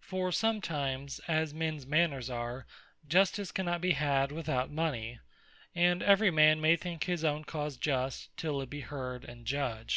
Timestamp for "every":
6.02-6.30